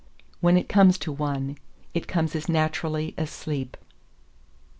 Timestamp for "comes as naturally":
2.07-3.13